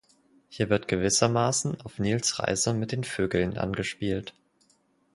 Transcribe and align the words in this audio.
Hier 0.49 0.71
wird 0.71 0.87
gewissermaßen 0.87 1.79
auf 1.81 1.99
Nils’ 1.99 2.39
Reise 2.39 2.73
mit 2.73 2.91
den 2.91 3.03
Vögeln 3.03 3.59
angespielt. 3.59 4.33